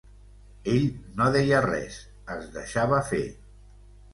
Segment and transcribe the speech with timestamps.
[0.75, 0.87] Ell
[1.19, 1.99] no deia res,
[2.37, 3.25] es deixava fer.